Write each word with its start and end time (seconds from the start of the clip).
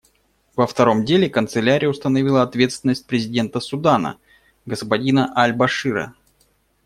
Во 0.55 0.65
втором 0.65 1.05
деле 1.05 1.29
Канцелярия 1.29 1.87
установила 1.87 2.41
ответственность 2.41 3.05
президента 3.05 3.59
Судана 3.59 4.17
господина 4.65 5.31
аль-Башира. 5.37 6.15